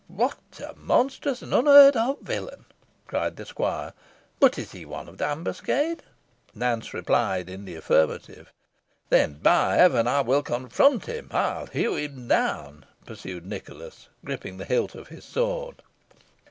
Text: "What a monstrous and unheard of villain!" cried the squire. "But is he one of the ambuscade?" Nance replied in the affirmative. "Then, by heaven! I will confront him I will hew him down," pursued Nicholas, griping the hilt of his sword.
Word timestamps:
"What 0.07 0.39
a 0.59 0.73
monstrous 0.75 1.43
and 1.43 1.53
unheard 1.53 1.95
of 1.95 2.19
villain!" 2.21 2.65
cried 3.05 3.35
the 3.35 3.45
squire. 3.45 3.93
"But 4.39 4.57
is 4.57 4.71
he 4.71 4.83
one 4.83 5.07
of 5.07 5.19
the 5.19 5.27
ambuscade?" 5.27 6.01
Nance 6.55 6.91
replied 6.91 7.47
in 7.47 7.65
the 7.65 7.75
affirmative. 7.75 8.51
"Then, 9.09 9.33
by 9.35 9.75
heaven! 9.75 10.07
I 10.07 10.21
will 10.21 10.41
confront 10.41 11.05
him 11.05 11.27
I 11.29 11.59
will 11.59 11.67
hew 11.67 11.95
him 11.97 12.27
down," 12.27 12.87
pursued 13.05 13.45
Nicholas, 13.45 14.09
griping 14.25 14.57
the 14.57 14.65
hilt 14.65 14.95
of 14.95 15.09
his 15.09 15.23
sword. 15.23 15.83